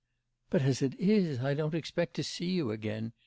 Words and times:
'But, 0.49 0.63
as 0.63 0.81
it 0.81 0.99
is, 0.99 1.41
I 1.41 1.53
don't 1.53 1.75
expect 1.75 2.15
to 2.15 2.23
see 2.23 2.49
you 2.49 2.71
again. 2.71 3.13